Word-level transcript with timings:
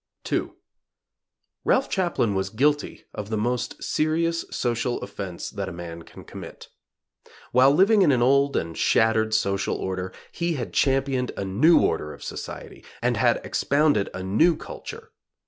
II. 0.31 0.53
Ralph 1.63 1.87
Chaplin 1.87 2.33
was 2.33 2.49
guilty 2.49 3.03
of 3.13 3.29
the 3.29 3.37
most 3.37 3.83
serious 3.83 4.43
social 4.49 4.99
offense 5.03 5.51
that 5.51 5.69
a 5.69 5.71
man 5.71 6.01
can 6.01 6.23
commit. 6.23 6.69
While 7.51 7.69
living 7.73 8.01
in 8.01 8.11
an 8.11 8.23
old 8.23 8.57
and 8.57 8.75
shattered 8.75 9.35
social 9.35 9.75
order, 9.75 10.11
he 10.31 10.53
had 10.55 10.73
championed 10.73 11.33
a 11.37 11.45
new 11.45 11.79
order 11.79 12.13
of 12.13 12.23
society 12.23 12.83
and 13.03 13.15
had 13.15 13.45
expounded 13.45 14.09
a 14.11 14.23
new 14.23 14.55
culture. 14.57 15.11